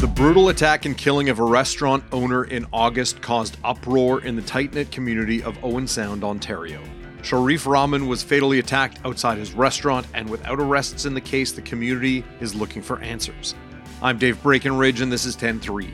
The 0.00 0.10
brutal 0.14 0.48
attack 0.48 0.86
and 0.86 0.96
killing 0.96 1.28
of 1.28 1.38
a 1.38 1.44
restaurant 1.44 2.02
owner 2.10 2.44
in 2.44 2.66
August 2.72 3.20
caused 3.20 3.58
uproar 3.62 4.24
in 4.24 4.34
the 4.34 4.42
tight 4.42 4.72
knit 4.72 4.90
community 4.90 5.42
of 5.42 5.62
Owen 5.62 5.86
Sound, 5.86 6.24
Ontario. 6.24 6.82
Sharif 7.22 7.66
Rahman 7.66 8.08
was 8.08 8.22
fatally 8.22 8.58
attacked 8.58 8.98
outside 9.04 9.38
his 9.38 9.52
restaurant, 9.52 10.06
and 10.14 10.28
without 10.28 10.58
arrests 10.58 11.04
in 11.04 11.14
the 11.14 11.20
case, 11.20 11.52
the 11.52 11.62
community 11.62 12.24
is 12.40 12.54
looking 12.54 12.82
for 12.82 12.98
answers. 13.00 13.54
I'm 14.02 14.18
Dave 14.18 14.42
Breakenridge, 14.42 15.02
and 15.02 15.12
this 15.12 15.24
is 15.24 15.36
10 15.36 15.60
3. 15.60 15.92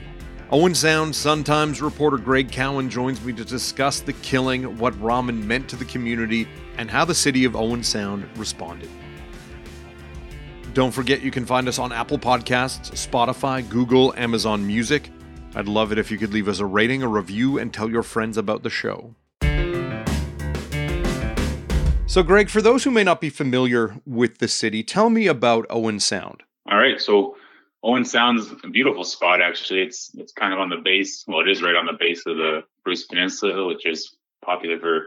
Owen 0.51 0.75
Sound 0.75 1.15
Sun 1.15 1.45
Times 1.45 1.83
reporter 1.83 2.17
Greg 2.17 2.53
Cowan 2.53 2.89
joins 2.89 3.21
me 3.23 3.33
to 3.33 3.45
discuss 3.45 4.01
the 4.01 4.13
killing, 4.13 4.79
what 4.79 4.99
Rahman 5.03 5.47
meant 5.49 5.69
to 5.71 5.77
the 5.77 5.85
community, 5.85 6.47
and 6.79 6.89
how 6.91 7.05
the 7.05 7.15
city 7.15 7.45
of 7.45 7.57
Owen 7.57 7.83
Sound 7.83 8.27
responded. 8.37 8.89
Don't 10.77 10.93
forget 10.93 11.23
you 11.23 11.31
can 11.31 11.47
find 11.47 11.69
us 11.69 11.79
on 11.79 11.91
Apple 11.91 12.19
Podcasts, 12.19 12.91
Spotify, 12.91 13.67
Google, 13.67 14.13
Amazon 14.15 14.67
Music. 14.67 15.09
I'd 15.55 15.69
love 15.69 15.91
it 15.91 15.97
if 15.97 16.11
you 16.11 16.19
could 16.19 16.35
leave 16.35 16.49
us 16.49 16.59
a 16.59 16.67
rating, 16.67 17.03
a 17.03 17.09
review, 17.09 17.57
and 17.57 17.73
tell 17.73 17.89
your 17.89 18.03
friends 18.03 18.37
about 18.37 18.63
the 18.63 18.69
show. 18.69 19.15
So, 22.07 22.23
Greg, 22.23 22.51
for 22.51 22.61
those 22.61 22.85
who 22.85 22.91
may 22.91 23.05
not 23.05 23.23
be 23.23 23.31
familiar 23.31 23.97
with 24.05 24.37
the 24.37 24.49
city, 24.49 24.83
tell 24.83 25.09
me 25.09 25.27
about 25.27 25.65
Owen 25.71 25.99
Sound. 25.99 26.43
All 26.71 26.77
right. 26.77 27.01
So, 27.01 27.39
Owen 27.83 28.05
Sound's 28.05 28.53
a 28.63 28.69
beautiful 28.69 29.05
spot, 29.05 29.41
actually. 29.41 29.81
It's 29.81 30.11
it's 30.13 30.35
kind 30.35 30.53
of 30.53 30.61
on 30.61 30.69
the 30.69 30.77
base. 30.77 31.25
Well, 31.27 31.41
it 31.41 31.49
is 31.49 31.63
right 31.63 31.75
on 31.75 31.87
the 31.87 31.97
base 31.99 32.27
of 32.27 32.37
the 32.37 32.65
Bruce 32.85 33.07
Peninsula, 33.07 33.67
which 33.67 33.87
is 33.87 34.15
popular 34.45 34.79
for 34.79 35.07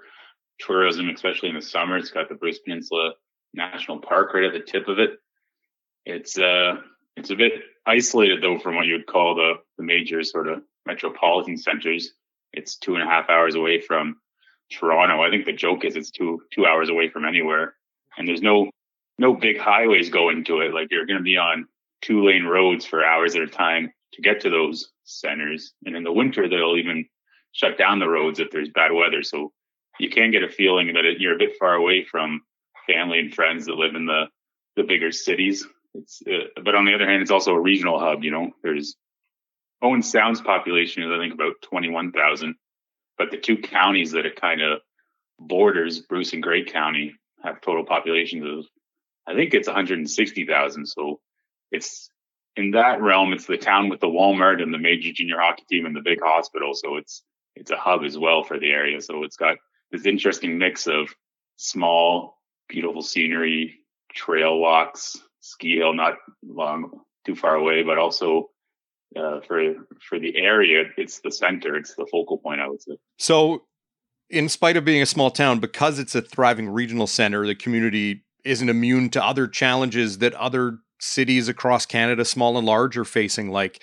tourism, 0.60 1.10
especially 1.10 1.50
in 1.50 1.56
the 1.56 1.62
summer. 1.62 1.96
It's 1.96 2.10
got 2.10 2.28
the 2.28 2.34
Bruce 2.34 2.58
Peninsula 2.58 3.12
National 3.54 4.00
Park 4.00 4.34
right 4.34 4.46
at 4.46 4.54
the 4.54 4.62
tip 4.62 4.88
of 4.88 4.98
it. 4.98 5.20
It's 6.06 6.38
uh 6.38 6.78
it's 7.16 7.30
a 7.30 7.36
bit 7.36 7.54
isolated 7.86 8.42
though 8.42 8.60
from 8.60 8.76
what 8.76 8.86
you 8.86 8.94
would 8.94 9.08
call 9.08 9.36
the 9.36 9.56
the 9.78 9.84
major 9.84 10.24
sort 10.24 10.48
of 10.48 10.64
metropolitan 10.86 11.58
centers. 11.58 12.14
It's 12.54 12.78
two 12.78 12.96
and 12.96 13.04
a 13.04 13.08
half 13.08 13.30
hours 13.30 13.56
away 13.56 13.82
from 13.82 14.18
Toronto. 14.72 15.22
I 15.22 15.30
think 15.30 15.46
the 15.46 15.54
joke 15.54 15.86
is 15.86 15.96
it's 15.96 16.12
two 16.12 16.42
two 16.54 16.66
hours 16.66 16.90
away 16.90 17.10
from 17.10 17.26
anywhere, 17.26 17.76
and 18.18 18.28
there's 18.28 18.42
no 18.42 18.70
no 19.18 19.34
big 19.34 19.60
highways 19.60 20.10
going 20.10 20.46
to 20.46 20.62
it. 20.62 20.74
Like 20.74 20.88
you're 20.92 21.06
going 21.06 21.20
to 21.20 21.24
be 21.24 21.38
on 21.38 21.68
two 22.02 22.26
lane 22.26 22.46
roads 22.46 22.86
for 22.86 23.04
hours 23.04 23.36
at 23.36 23.42
a 23.42 23.48
time 23.48 23.92
to 24.14 24.22
get 24.22 24.42
to 24.42 24.50
those 24.50 24.92
centers. 25.04 25.74
And 25.86 25.96
in 25.96 26.04
the 26.04 26.14
winter, 26.14 26.48
they'll 26.48 26.78
even 26.78 27.06
shut 27.52 27.78
down 27.78 28.00
the 28.00 28.08
roads 28.08 28.40
if 28.40 28.50
there's 28.52 28.70
bad 28.70 28.92
weather. 28.92 29.24
So 29.24 29.52
you 30.00 30.10
can 30.10 30.32
get 30.32 30.44
a 30.44 30.50
feeling 30.50 30.94
that 30.94 31.06
it, 31.06 31.20
you're 31.20 31.36
a 31.36 31.40
bit 31.40 31.58
far 31.60 31.74
away 31.74 32.06
from 32.06 32.42
family 32.88 33.20
and 33.20 33.34
friends 33.34 33.66
that 33.66 33.76
live 33.76 33.96
in 33.96 34.06
the 34.06 34.26
the 34.76 34.84
bigger 34.84 35.12
cities. 35.12 35.68
It's, 36.02 36.22
uh, 36.28 36.62
but 36.64 36.76
on 36.76 36.86
the 36.86 36.94
other 36.94 37.08
hand, 37.08 37.22
it's 37.22 37.32
also 37.32 37.54
a 37.54 37.60
regional 37.60 38.00
hub. 38.00 38.24
You 38.24 38.32
know, 38.32 38.52
there's 38.64 38.96
Owen 39.82 40.02
Sound's 40.02 40.42
population 40.42 41.04
is 41.04 41.12
I 41.12 41.18
think 41.18 41.34
about 41.34 41.62
twenty 41.62 41.90
one 41.90 42.12
thousand, 42.12 42.56
but 43.18 43.32
the 43.32 43.38
two 43.38 43.58
counties 43.58 44.12
that 44.12 44.26
it 44.26 44.40
kind 44.40 44.62
of 44.62 44.80
borders, 45.40 46.00
Bruce 46.00 46.34
and 46.34 46.44
Grey 46.44 46.64
County, 46.66 47.14
have 47.44 47.62
total 47.62 47.86
populations 47.86 48.44
of 48.46 48.66
I 49.28 49.36
think 49.36 49.54
it's 49.54 49.68
one 49.68 49.76
hundred 49.76 50.00
and 50.00 50.10
sixty 50.10 50.46
thousand. 50.46 50.88
So 50.88 51.20
it's 51.72 52.10
in 52.56 52.72
that 52.72 53.02
realm. 53.02 53.34
It's 53.34 53.46
the 53.46 53.58
town 53.58 53.90
with 53.90 54.00
the 54.00 54.08
Walmart 54.08 54.62
and 54.62 54.74
the 54.74 54.78
major 54.78 55.12
junior 55.14 55.40
hockey 55.40 55.64
team 55.70 55.86
and 55.86 55.96
the 55.96 56.02
big 56.02 56.20
hospital. 56.22 56.74
So 56.74 56.98
it's 56.98 57.24
it's 57.56 57.72
a 57.72 57.78
hub 57.78 58.04
as 58.04 58.18
well 58.18 58.44
for 58.44 58.60
the 58.60 58.72
area. 58.72 59.02
So 59.02 59.24
it's 59.24 59.38
got 59.38 59.58
this 59.92 60.06
interesting 60.06 60.58
mix 60.58 60.88
of 60.88 61.10
small, 61.58 62.38
beautiful 62.68 63.02
scenery, 63.02 63.80
trail 64.14 64.58
walks, 64.58 65.18
ski 65.42 65.78
hill 65.78 65.94
not 65.94 66.16
long 66.46 66.92
too 67.26 67.36
far 67.36 67.56
away, 67.56 67.84
but 67.84 67.98
also 67.98 68.50
uh, 69.16 69.42
for 69.42 69.74
for 70.08 70.20
the 70.20 70.36
area, 70.38 70.84
it's 70.98 71.20
the 71.20 71.32
center, 71.32 71.76
it's 71.76 71.96
the 71.96 72.06
focal 72.12 72.38
point. 72.38 72.62
I 72.62 72.70
would 72.70 72.82
say. 72.82 72.98
So, 73.18 73.64
in 74.30 74.50
spite 74.50 74.78
of 74.78 74.86
being 74.86 75.02
a 75.02 75.08
small 75.08 75.32
town, 75.32 75.60
because 75.60 76.00
it's 76.00 76.16
a 76.16 76.22
thriving 76.22 76.70
regional 76.70 77.08
center, 77.08 77.46
the 77.46 77.56
community 77.56 78.24
isn't 78.44 78.70
immune 78.70 79.10
to 79.10 79.24
other 79.24 79.48
challenges 79.48 80.20
that 80.20 80.34
other 80.36 80.80
cities 81.00 81.48
across 81.48 81.86
Canada, 81.86 82.24
small 82.24 82.58
and 82.58 82.66
large, 82.66 82.98
are 82.98 83.06
facing, 83.06 83.52
like 83.52 83.82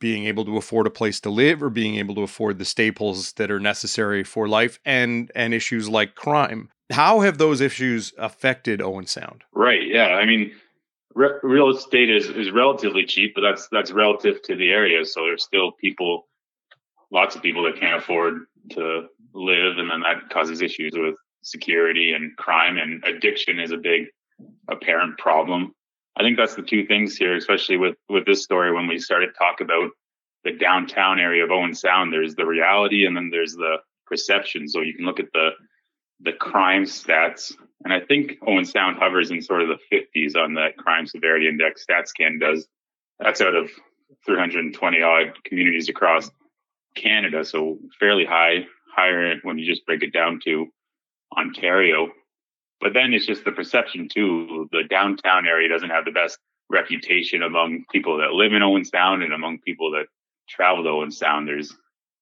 being 0.00 0.24
able 0.26 0.44
to 0.44 0.56
afford 0.56 0.86
a 0.86 0.90
place 0.90 1.20
to 1.20 1.30
live 1.30 1.62
or 1.62 1.70
being 1.70 1.96
able 1.96 2.14
to 2.14 2.22
afford 2.22 2.58
the 2.58 2.64
staples 2.64 3.32
that 3.34 3.50
are 3.50 3.60
necessary 3.60 4.24
for 4.24 4.48
life 4.48 4.78
and 4.84 5.30
and 5.34 5.54
issues 5.54 5.88
like 5.88 6.14
crime 6.14 6.68
how 6.92 7.20
have 7.20 7.38
those 7.38 7.62
issues 7.62 8.12
affected 8.18 8.82
owen 8.82 9.06
sound 9.06 9.44
right 9.54 9.86
yeah 9.86 10.08
i 10.08 10.26
mean 10.26 10.52
re- 11.14 11.38
real 11.42 11.70
estate 11.70 12.10
is, 12.10 12.28
is 12.28 12.50
relatively 12.50 13.04
cheap, 13.04 13.32
but 13.34 13.42
that's 13.42 13.68
that's 13.70 13.90
relative 13.92 14.42
to 14.42 14.56
the 14.56 14.70
area. 14.70 15.04
So 15.04 15.22
there's 15.22 15.44
still 15.44 15.72
people, 15.72 16.26
lots 17.10 17.36
of 17.36 17.42
people 17.42 17.64
that 17.64 17.78
can't 17.78 18.02
afford 18.02 18.46
to 18.70 19.06
live, 19.32 19.78
and 19.78 19.90
then 19.90 20.00
that 20.00 20.30
causes 20.30 20.62
issues 20.62 20.92
with 20.94 21.14
security 21.42 22.12
and 22.12 22.34
crime 22.36 22.78
and 22.78 23.04
addiction 23.04 23.60
is 23.60 23.70
a 23.70 23.76
big 23.76 24.06
apparent 24.68 25.18
problem. 25.18 25.74
I 26.16 26.22
think 26.22 26.36
that's 26.38 26.54
the 26.54 26.62
two 26.62 26.86
things 26.86 27.16
here, 27.16 27.36
especially 27.36 27.76
with 27.76 27.96
with 28.08 28.26
this 28.26 28.42
story. 28.42 28.72
When 28.72 28.86
we 28.86 28.98
started 28.98 29.28
to 29.28 29.32
talk 29.32 29.60
about 29.60 29.90
the 30.44 30.52
downtown 30.52 31.18
area 31.18 31.44
of 31.44 31.50
Owen 31.50 31.74
Sound, 31.74 32.12
there's 32.12 32.34
the 32.34 32.46
reality, 32.46 33.06
and 33.06 33.16
then 33.16 33.30
there's 33.30 33.54
the 33.54 33.76
perception. 34.06 34.68
So 34.68 34.80
you 34.80 34.94
can 34.94 35.04
look 35.04 35.20
at 35.20 35.32
the 35.32 35.50
the 36.20 36.32
crime 36.32 36.84
stats 36.84 37.52
and 37.84 37.92
I 37.92 38.00
think 38.00 38.38
Owen 38.46 38.64
Sound 38.64 38.96
hovers 38.98 39.30
in 39.30 39.42
sort 39.42 39.62
of 39.62 39.68
the 39.68 39.96
50s 39.96 40.36
on 40.36 40.54
that 40.54 40.76
crime 40.78 41.06
severity 41.06 41.48
index. 41.48 41.84
StatsCan 41.84 42.40
does. 42.40 42.66
That's 43.20 43.42
out 43.42 43.54
of 43.54 43.70
320 44.24 45.02
odd 45.02 45.44
communities 45.44 45.90
across 45.90 46.30
Canada, 46.96 47.44
so 47.44 47.78
fairly 48.00 48.24
high, 48.24 48.66
higher 48.94 49.36
when 49.42 49.58
you 49.58 49.66
just 49.66 49.84
break 49.84 50.02
it 50.02 50.12
down 50.12 50.40
to 50.44 50.66
Ontario. 51.36 52.08
But 52.80 52.94
then 52.94 53.12
it's 53.12 53.26
just 53.26 53.44
the 53.44 53.52
perception 53.52 54.08
too. 54.08 54.68
The 54.72 54.84
downtown 54.88 55.46
area 55.46 55.68
doesn't 55.68 55.90
have 55.90 56.06
the 56.06 56.10
best 56.10 56.38
reputation 56.70 57.42
among 57.42 57.84
people 57.92 58.18
that 58.18 58.32
live 58.32 58.52
in 58.52 58.62
Owen 58.62 58.84
Sound 58.84 59.22
and 59.22 59.32
among 59.32 59.58
people 59.58 59.92
that 59.92 60.06
travel 60.48 60.84
to 60.84 60.90
Owen 60.90 61.10
Sound. 61.10 61.46
There's 61.46 61.76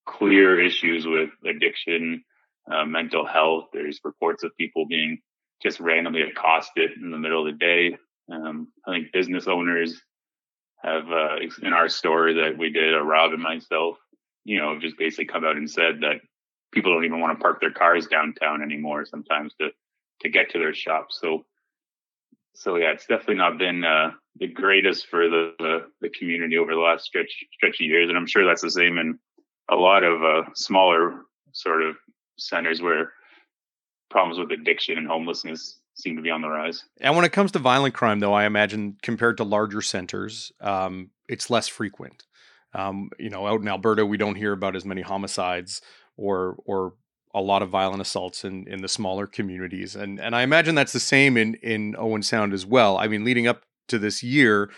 clear 0.06 0.61
issues 0.61 1.06
with 1.06 1.31
addiction, 1.47 2.25
uh, 2.71 2.84
mental 2.84 3.27
health. 3.27 3.67
There's 3.72 4.01
reports 4.05 4.43
of 4.43 4.56
people 4.56 4.87
being 4.87 5.21
just 5.62 5.81
randomly 5.81 6.23
accosted 6.23 6.91
in 7.00 7.11
the 7.11 7.19
middle 7.19 7.47
of 7.47 7.53
the 7.53 7.59
day. 7.59 7.97
Um, 8.31 8.69
I 8.87 8.93
think 8.93 9.12
business 9.12 9.47
owners 9.47 10.00
have 10.83 11.11
uh, 11.11 11.37
in 11.62 11.73
our 11.73 11.89
store 11.89 12.33
that 12.34 12.59
we 12.59 12.71
did, 12.71 12.95
a 12.95 13.03
Rob 13.03 13.33
and 13.33 13.43
myself, 13.43 13.97
you 14.45 14.59
know, 14.59 14.78
just 14.78 14.99
basically 14.99 15.27
come 15.27 15.45
out 15.45 15.56
and 15.56 15.71
said 15.71 16.01
that 16.01 16.21
people 16.72 16.93
don't 16.93 17.05
even 17.05 17.21
want 17.21 17.39
to 17.39 17.43
park 17.43 17.61
their 17.61 17.71
cars 17.71 18.06
downtown 18.06 18.62
anymore 18.62 19.05
sometimes 19.05 19.55
to 19.61 19.71
to 20.21 20.28
get 20.28 20.51
to 20.51 20.59
their 20.59 20.75
shops. 20.75 21.19
So 21.21 21.45
so 22.55 22.77
yeah, 22.77 22.93
it's 22.93 23.06
definitely 23.06 23.37
not 23.37 23.59
been 23.59 23.84
uh, 23.84 24.11
the 24.39 24.47
greatest 24.47 25.06
for 25.06 25.28
the, 25.28 25.55
the, 25.59 25.86
the 26.01 26.10
community 26.10 26.59
over 26.59 26.75
the 26.75 26.81
last 26.81 27.04
stretch 27.04 27.45
stretch 27.53 27.81
of 27.81 27.86
years, 27.86 28.09
and 28.09 28.19
I'm 28.19 28.27
sure 28.27 28.47
that's 28.47 28.63
the 28.63 28.71
same 28.71 28.98
in 28.98 29.19
a 29.71 29.77
lot 29.77 30.04
of 30.04 30.22
uh, 30.22 30.51
smaller 30.54 31.22
sort 31.53 31.83
of 31.83 31.97
centers 32.39 32.83
where 32.83 33.13
problems 34.12 34.38
with 34.38 34.53
addiction 34.53 34.98
and 34.98 35.06
homelessness 35.06 35.78
seem 35.94 36.16
to 36.16 36.22
be 36.22 36.30
on 36.30 36.42
the 36.42 36.48
rise. 36.48 36.84
And 37.00 37.16
when 37.16 37.24
it 37.24 37.32
comes 37.32 37.53
to 37.53 37.59
violent 37.59 37.94
crime, 37.94 38.20
though, 38.20 38.32
I 38.32 38.44
imagine 38.44 38.97
compared 39.03 39.36
to 39.38 39.44
larger 39.44 39.82
centers, 39.82 40.53
um, 40.60 41.10
it's 41.28 41.50
less 41.50 41.68
frequent. 41.68 42.24
Um, 42.74 43.10
you 43.18 43.30
know, 43.30 43.47
out 43.47 43.60
in 43.60 43.68
Alberta, 43.68 44.06
we 44.06 44.16
don't 44.16 44.36
hear 44.36 44.53
about 44.53 44.76
as 44.76 44.84
many 44.84 45.03
homicides 45.03 45.82
or 46.16 46.56
or 46.64 46.94
a 47.34 47.41
lot 47.41 47.62
of 47.62 47.70
violent 47.70 48.00
assaults 48.00 48.44
in 48.44 48.66
in 48.66 48.80
the 48.80 48.88
smaller 48.88 49.26
communities, 49.26 49.94
and 49.94 50.18
and 50.18 50.34
I 50.34 50.42
imagine 50.42 50.74
that's 50.74 50.92
the 50.92 51.00
same 51.00 51.36
in 51.36 51.54
in 51.56 51.94
Owen 51.98 52.22
Sound 52.22 52.54
as 52.54 52.64
well. 52.64 52.97
I 52.97 53.09
mean, 53.09 53.24
leading 53.24 53.47
up 53.47 53.64
to 53.88 53.98
this 53.98 54.22
year, 54.22 54.70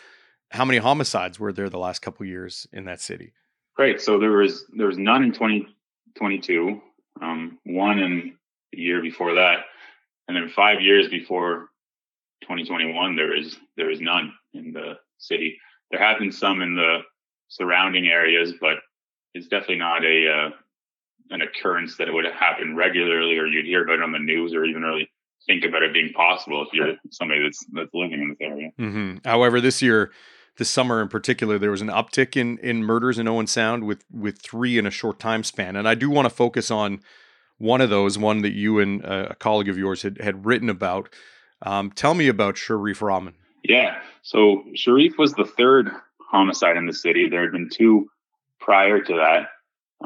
how 0.51 0.65
many 0.65 0.79
homicides 0.79 1.39
were 1.39 1.53
there 1.53 1.69
the 1.69 1.79
last 1.79 2.01
couple 2.01 2.27
years 2.27 2.67
in 2.73 2.85
that 2.87 3.01
city? 3.01 3.33
Right. 3.79 4.01
So 4.01 4.19
there 4.19 4.33
was 4.33 4.65
there 4.77 4.87
was 4.87 4.99
none 4.99 5.23
in 5.23 5.33
2022, 5.33 6.81
um, 7.21 7.59
one 7.65 7.99
in 7.99 8.37
the 8.77 8.83
year 8.83 9.03
before 9.03 9.35
that, 9.35 9.61
and 10.29 10.37
then 10.37 10.49
five 10.49 10.81
years 10.81 11.09
before 11.09 11.69
2021, 12.43 13.17
there 13.17 13.37
is 13.37 13.57
there 13.77 13.91
is 13.91 14.01
none. 14.01 14.33
in 14.53 14.73
the 14.73 14.95
city. 15.19 15.59
There 15.91 16.01
have 16.01 16.19
been 16.19 16.33
some 16.33 16.61
in 16.61 16.75
the 16.75 17.01
surrounding 17.49 18.07
areas, 18.07 18.55
but 18.61 18.79
it's 19.35 19.49
definitely 19.49 19.79
not 19.79 20.05
a 20.05 20.29
uh, 20.29 20.51
an 21.31 21.43
occurrence 21.43 21.97
that 21.97 22.09
it 22.09 22.15
would 22.15 22.27
happen 22.27 22.77
regularly, 22.77 23.39
or 23.39 23.47
you'd 23.47 23.67
hear 23.67 23.85
about 23.85 23.95
it 23.95 24.03
on 24.03 24.13
the 24.13 24.19
news, 24.19 24.55
or 24.55 24.65
even 24.65 24.83
really 24.83 25.11
think 25.47 25.65
about 25.65 25.83
it 25.83 25.93
being 25.93 26.13
possible 26.13 26.63
if 26.63 26.73
you're 26.73 26.95
somebody 27.11 27.43
that's 27.43 27.65
that's 27.73 27.91
living 27.93 28.21
in 28.21 28.29
this 28.31 28.39
area. 28.41 28.71
Mm-hmm. 28.79 29.17
However, 29.25 29.61
this 29.61 29.83
year, 29.83 30.11
this 30.59 30.71
summer 30.71 31.03
in 31.03 31.09
particular, 31.09 31.59
there 31.59 31.71
was 31.71 31.83
an 31.83 31.89
uptick 31.89 32.37
in 32.37 32.59
in 32.59 32.85
murders 32.85 33.19
in 33.19 33.29
Owen 33.29 33.47
Sound 33.47 33.85
with 33.85 34.05
with 34.11 34.41
three 34.41 34.79
in 34.79 34.87
a 34.87 34.91
short 34.91 35.19
time 35.19 35.45
span, 35.45 35.77
and 35.77 35.89
I 35.89 35.95
do 35.95 36.11
want 36.11 36.27
to 36.27 36.35
focus 36.35 36.71
on 36.71 37.01
one 37.59 37.81
of 37.81 37.91
those, 37.91 38.19
one 38.19 38.43
that 38.43 38.53
you 38.53 38.79
and 38.81 39.05
a 39.05 39.35
colleague 39.37 39.69
of 39.69 39.79
yours 39.79 40.03
had 40.03 40.21
had 40.21 40.45
written 40.47 40.69
about. 40.69 41.09
Um, 41.63 41.91
tell 41.91 42.15
me 42.15 42.29
about 42.29 42.57
Sharif 42.57 43.01
Rahman. 43.01 43.35
Yeah, 43.63 43.99
so 44.23 44.65
Sharif 44.75 45.17
was 45.19 45.33
the 45.33 45.45
third 45.45 45.91
homicide 46.21 46.77
in 46.77 46.87
the 46.87 46.93
city. 46.93 47.29
There 47.29 47.43
had 47.43 47.53
been 47.53 47.71
two 47.71 48.09
prior 48.61 49.01
to 49.01 49.15
that, 49.15 49.49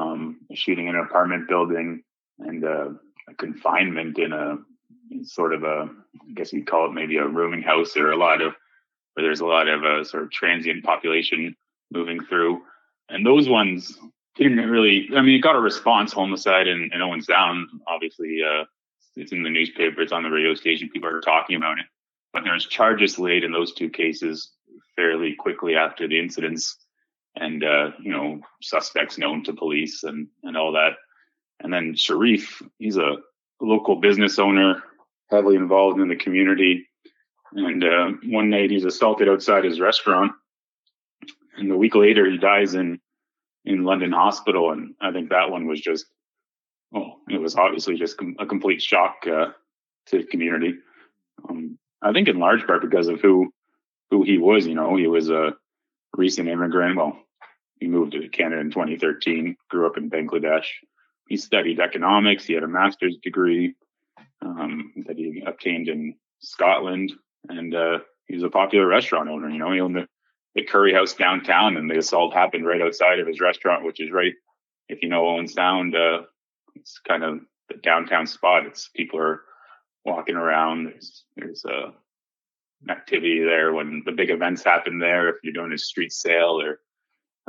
um, 0.01 0.39
shooting 0.53 0.87
in 0.87 0.95
an 0.95 1.01
apartment 1.01 1.47
building 1.47 2.03
and 2.39 2.63
uh, 2.63 2.89
a 3.29 3.33
confinement 3.37 4.17
in 4.17 4.31
a 4.31 4.57
sort 5.23 5.53
of 5.53 5.63
a, 5.63 5.89
I 6.29 6.33
guess 6.33 6.53
you'd 6.53 6.67
call 6.67 6.85
it 6.85 6.93
maybe 6.93 7.17
a 7.17 7.27
rooming 7.27 7.61
house 7.61 7.97
or 7.97 8.11
a 8.11 8.17
lot 8.17 8.41
of, 8.41 8.53
where 9.13 9.25
there's 9.25 9.41
a 9.41 9.45
lot 9.45 9.67
of 9.67 9.83
a 9.83 10.01
uh, 10.01 10.03
sort 10.03 10.23
of 10.23 10.31
transient 10.31 10.83
population 10.83 11.55
moving 11.91 12.23
through. 12.23 12.61
And 13.09 13.25
those 13.25 13.49
ones 13.49 13.97
didn't 14.35 14.57
really, 14.69 15.09
I 15.15 15.21
mean, 15.21 15.35
it 15.35 15.43
got 15.43 15.55
a 15.55 15.59
response, 15.59 16.13
homicide 16.13 16.67
and, 16.67 16.91
and 16.93 17.03
Owen 17.03 17.21
Sound. 17.21 17.67
Obviously, 17.87 18.41
uh, 18.43 18.65
it's 19.15 19.31
in 19.31 19.43
the 19.43 19.49
newspaper, 19.49 20.01
it's 20.01 20.11
on 20.11 20.23
the 20.23 20.29
radio 20.29 20.53
station, 20.53 20.89
people 20.89 21.09
are 21.09 21.21
talking 21.21 21.55
about 21.55 21.79
it. 21.79 21.85
But 22.31 22.43
there's 22.43 22.65
charges 22.65 23.19
laid 23.19 23.43
in 23.43 23.51
those 23.51 23.73
two 23.73 23.89
cases 23.89 24.51
fairly 24.95 25.35
quickly 25.37 25.75
after 25.75 26.07
the 26.07 26.19
incidents 26.19 26.77
and, 27.35 27.63
uh, 27.63 27.91
you 28.01 28.11
know, 28.11 28.41
suspects 28.61 29.17
known 29.17 29.43
to 29.43 29.53
police 29.53 30.03
and, 30.03 30.27
and 30.43 30.55
all 30.55 30.73
that. 30.73 30.93
And 31.59 31.73
then 31.73 31.95
Sharif, 31.95 32.61
he's 32.77 32.97
a 32.97 33.17
local 33.59 33.97
business 33.97 34.39
owner, 34.39 34.83
heavily 35.29 35.55
involved 35.55 35.99
in 35.99 36.07
the 36.07 36.15
community. 36.15 36.87
And 37.51 37.83
uh, 37.83 38.11
one 38.25 38.49
night 38.49 38.71
he's 38.71 38.85
assaulted 38.85 39.27
outside 39.27 39.63
his 39.63 39.79
restaurant, 39.79 40.33
and 41.57 41.71
a 41.71 41.77
week 41.77 41.95
later 41.95 42.29
he 42.29 42.37
dies 42.37 42.75
in 42.75 42.99
in 43.69 43.83
London 43.85 44.11
Hospital. 44.11 44.71
And 44.71 44.95
I 44.99 45.11
think 45.11 45.29
that 45.29 45.51
one 45.51 45.67
was 45.67 45.79
just, 45.79 46.05
well, 46.91 47.17
it 47.29 47.39
was 47.39 47.55
obviously 47.55 47.95
just 47.95 48.17
com- 48.17 48.35
a 48.39 48.45
complete 48.45 48.81
shock 48.81 49.25
uh, 49.27 49.51
to 50.07 50.17
the 50.17 50.23
community. 50.25 50.73
Um, 51.47 51.77
I 52.01 52.11
think 52.11 52.27
in 52.27 52.39
large 52.39 52.65
part 52.65 52.81
because 52.81 53.07
of 53.07 53.21
who 53.21 53.53
who 54.09 54.23
he 54.23 54.37
was. 54.37 54.65
You 54.65 54.75
know, 54.75 54.95
he 54.95 55.07
was 55.07 55.29
a 55.29 55.53
recent 56.17 56.49
immigrant. 56.49 56.97
Well, 56.97 57.19
he 57.79 57.87
moved 57.87 58.13
to 58.13 58.27
Canada 58.29 58.61
in 58.61 58.71
2013. 58.71 59.55
Grew 59.69 59.85
up 59.85 59.97
in 59.97 60.09
Bangladesh. 60.09 60.65
He 61.27 61.37
studied 61.37 61.79
economics. 61.79 62.45
He 62.45 62.53
had 62.53 62.63
a 62.63 62.67
master's 62.67 63.17
degree 63.21 63.75
um, 64.41 64.93
that 65.05 65.17
he 65.17 65.43
obtained 65.45 65.87
in 65.87 66.15
Scotland, 66.39 67.13
and 67.47 67.75
uh, 67.75 67.99
he 68.25 68.33
was 68.33 68.43
a 68.43 68.49
popular 68.49 68.87
restaurant 68.87 69.29
owner. 69.29 69.49
You 69.49 69.59
know, 69.59 69.71
he 69.71 69.79
owned 69.79 69.95
the, 69.95 70.07
the 70.55 70.63
Curry 70.63 70.93
House 70.93 71.13
downtown, 71.13 71.77
and 71.77 71.89
the 71.89 71.97
assault 71.97 72.33
happened 72.33 72.65
right 72.65 72.81
outside 72.81 73.19
of 73.19 73.27
his 73.27 73.39
restaurant, 73.39 73.85
which 73.85 73.99
is 73.99 74.11
right. 74.11 74.33
If 74.87 75.01
you 75.01 75.09
know 75.09 75.27
Owen 75.27 75.47
Sound, 75.47 75.95
uh, 75.95 76.23
it's 76.75 76.99
kind 77.07 77.23
of 77.23 77.39
the 77.69 77.75
downtown 77.75 78.25
spot. 78.25 78.65
It's 78.65 78.89
people 78.89 79.19
are 79.19 79.41
walking 80.05 80.35
around. 80.35 80.85
There's 80.85 81.23
there's 81.35 81.65
uh, 81.65 81.91
activity 82.89 83.43
there 83.43 83.73
when 83.73 84.03
the 84.05 84.11
big 84.11 84.29
events 84.29 84.63
happen 84.63 84.99
there. 84.99 85.29
If 85.29 85.35
you're 85.43 85.53
doing 85.53 85.73
a 85.73 85.77
street 85.77 86.11
sale 86.11 86.61
or 86.61 86.79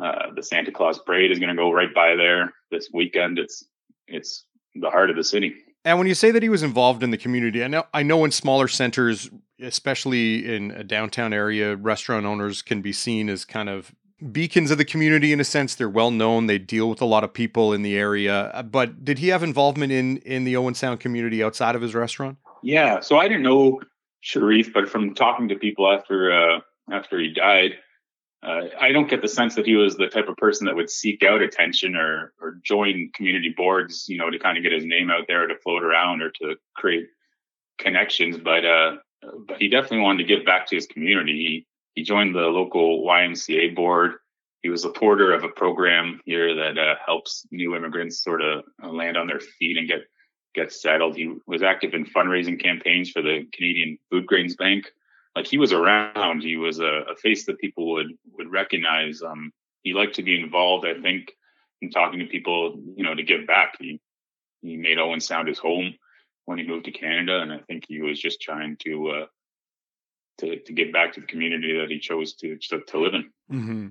uh, 0.03 0.33
the 0.35 0.43
Santa 0.43 0.73
Claus 0.73 0.99
parade 0.99 1.31
is 1.31 1.39
going 1.39 1.51
to 1.51 1.61
go 1.61 1.73
right 1.73 1.95
by 1.95 2.17
there 2.17 2.53
this 2.71 2.91
weekend. 2.93 3.39
It's 3.39 3.65
it's 4.07 4.45
the 4.75 4.91
heart 4.91 5.11
of 5.11 5.17
the 5.17 5.25
city. 5.25 5.55
And 5.85 5.99
when 5.99 6.07
you 6.07 6.15
say 6.15 6.31
that 6.31 6.43
he 6.43 6.49
was 6.49 6.63
involved 6.63 7.03
in 7.03 7.11
the 7.11 7.17
community, 7.17 7.65
I 7.65 7.69
know 7.69 7.85
I 7.95 8.03
know 8.03 8.25
in 8.25 8.31
smaller 8.31 8.69
centers, 8.69 9.31
especially 9.61 10.55
in 10.55 10.71
a 10.73 10.85
downtown 10.85 11.33
area, 11.33 11.77
restaurant 11.77 12.27
owners 12.27 12.63
can 12.63 12.83
be 12.83 12.93
seen 12.93 13.29
as 13.29 13.45
kind 13.45 13.69
of 13.69 13.95
beacons 14.33 14.71
of 14.71 14.79
the 14.79 14.85
community 14.85 15.33
in 15.33 15.41
a 15.41 15.45
sense. 15.45 15.75
They're 15.75 15.89
well 15.89 16.11
known. 16.11 16.47
They 16.47 16.59
deal 16.59 16.91
with 16.91 17.01
a 17.01 17.07
lot 17.07 17.25
of 17.25 17.33
people 17.33 17.73
in 17.73 17.83
the 17.83 17.97
area. 17.97 18.49
Uh, 18.49 18.63
but 18.63 19.05
did 19.05 19.19
he 19.19 19.29
have 19.29 19.43
involvement 19.43 19.93
in 19.93 20.19
in 20.19 20.45
the 20.45 20.57
Owen 20.57 20.75
Sound 20.75 21.01
community 21.01 21.43
outside 21.43 21.75
of 21.75 21.83
his 21.83 21.95
restaurant? 21.95 22.37
Yeah. 22.63 23.01
So 23.01 23.19
I 23.19 23.29
didn't 23.29 23.43
know 23.43 23.81
Sharif, 24.21 24.73
but 24.75 24.89
from 24.89 25.15
talking 25.15 25.49
to 25.49 25.57
people 25.57 25.91
after 25.91 26.31
uh, 26.31 26.61
after 26.93 27.19
he 27.19 27.33
died, 27.33 27.73
uh, 28.43 28.63
I 28.81 28.93
don't 28.93 29.09
get 29.09 29.21
the 29.21 29.29
sense 29.29 29.55
that 29.57 29.67
he 29.67 29.75
was 29.75 29.97
the 29.97 30.07
type 30.07 30.29
of 30.29 30.37
person 30.37 30.67
that 30.67 30.75
would 30.75 30.89
seek 30.89 31.23
out 31.23 31.43
attention 31.43 31.95
or 31.95 32.33
or 32.41 32.57
join 32.65 33.11
community 33.15 33.53
boards, 33.55 34.09
you 34.09 34.17
know, 34.17 34.31
to 34.31 34.39
kind 34.39 34.57
of 34.57 34.63
get 34.63 34.73
his 34.73 34.85
name 34.85 35.11
out 35.11 35.27
there 35.29 35.47
to 35.47 35.59
float 35.59 35.83
around 35.83 36.23
or 36.23 36.31
to 36.31 36.57
create 36.75 37.07
connections. 37.79 38.39
But 38.39 38.65
uh, 38.65 38.97
but 39.47 39.59
he 39.59 39.69
definitely 39.69 40.01
wanted 40.01 40.27
to 40.27 40.35
give 40.35 40.47
back 40.47 40.67
to 40.69 40.75
his 40.75 40.87
community. 40.87 41.33
He 41.33 41.67
he 41.95 42.03
joined 42.03 42.35
the 42.35 42.41
local 42.41 43.05
YMCA 43.05 43.75
board. 43.75 44.15
He 44.63 44.71
was 44.71 44.85
a 44.85 44.91
porter 44.91 45.33
of 45.33 45.45
a 45.45 45.49
program 45.49 46.21
here 46.25 46.55
that 46.55 46.79
uh, 46.79 46.95
helps 47.05 47.47
new 47.51 47.77
immigrants 47.77 48.23
sort 48.23 48.43
of 48.43 48.65
uh, 48.83 48.89
land 48.89 49.19
on 49.19 49.27
their 49.27 49.41
feet 49.41 49.77
and 49.77 49.87
get 49.87 50.01
get 50.55 50.73
settled. 50.73 51.15
He 51.15 51.35
was 51.47 51.63
active 51.63 51.93
in 51.93 52.07
fundraising 52.07 52.59
campaigns 52.61 53.11
for 53.11 53.21
the 53.21 53.47
Canadian 53.53 53.99
Food 54.11 54.27
Grains 54.27 54.57
Bank 54.57 54.87
like 55.35 55.47
he 55.47 55.59
was 55.59 55.73
around. 55.73 56.43
He 56.43 56.57
was 56.57 56.81
a, 56.81 57.05
a 57.11 57.17
face 57.17 57.47
that 57.47 57.59
people 57.59 57.93
would 57.93 58.09
would 58.33 58.51
recognize. 58.51 59.23
Um, 59.23 59.53
he 59.83 59.95
liked 59.95 60.17
to 60.17 60.23
be 60.23 60.39
involved. 60.39 60.87
I 60.87 61.01
think 61.01 61.33
in 61.81 61.91
talking 61.91 62.21
to 62.21 62.27
people, 62.27 62.81
you 62.97 63.05
know, 63.05 63.15
to 63.15 63.23
give 63.23 63.47
back. 63.47 63.77
He 63.79 64.01
he 64.63 64.77
made 64.77 64.99
Owen 64.99 65.21
Sound 65.21 65.49
his 65.49 65.59
home 65.59 65.95
when 66.45 66.59
he 66.59 66.67
moved 66.67 66.87
to 66.87 66.91
Canada, 66.91 67.41
and 67.41 67.53
I 67.53 67.59
think 67.59 67.85
he 67.89 68.01
was 68.01 68.21
just 68.21 68.41
trying 68.41 68.77
to 68.85 69.09
uh, 69.11 69.27
to 70.39 70.59
to 70.59 70.73
give 70.73 70.93
back 70.93 71.13
to 71.15 71.21
the 71.21 71.27
community 71.27 71.79
that 71.79 71.91
he 71.91 71.99
chose 71.99 72.35
to 72.35 72.57
to, 72.57 72.81
to 72.81 72.99
live 72.99 73.15
in. 73.15 73.31
Mm-hmm. 73.53 73.89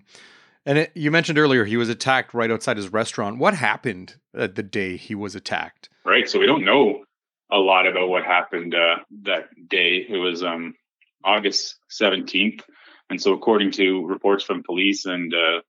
And 0.65 0.77
it, 0.77 0.91
you 0.93 1.09
mentioned 1.09 1.39
earlier 1.39 1.65
he 1.65 1.77
was 1.77 1.89
attacked 1.89 2.33
right 2.33 2.51
outside 2.51 2.77
his 2.77 2.91
restaurant. 2.91 3.39
What 3.39 3.55
happened 3.55 4.17
the 4.33 4.47
day 4.47 4.97
he 4.97 5.15
was 5.15 5.33
attacked? 5.33 5.89
Right. 6.05 6.29
So 6.29 6.37
we 6.37 6.45
don't 6.45 6.65
know 6.65 7.05
a 7.49 7.57
lot 7.57 7.87
about 7.87 8.09
what 8.09 8.23
happened 8.23 8.75
uh, 8.75 8.97
that 9.23 9.49
day. 9.67 10.05
It 10.07 10.17
was 10.17 10.43
um 10.43 10.75
August 11.23 11.77
17th. 11.91 12.61
And 13.09 13.21
so, 13.21 13.33
according 13.33 13.71
to 13.71 14.05
reports 14.05 14.43
from 14.43 14.63
police 14.63 15.05
and 15.05 15.33
uh, 15.33 15.61